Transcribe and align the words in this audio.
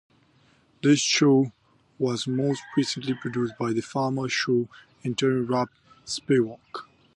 The 0.81 0.95
show 0.95 1.51
was 1.99 2.25
most 2.27 2.63
recently 2.75 3.13
produced 3.13 3.53
by 3.59 3.71
former 3.75 4.27
show 4.29 4.67
intern 5.03 5.45
Robb 5.45 5.69
Spewak. 6.07 6.87